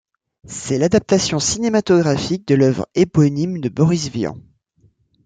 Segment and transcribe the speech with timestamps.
[0.47, 4.35] C'est l'adaptation cinématographique de l’œuvre éponyme de Boris Vian.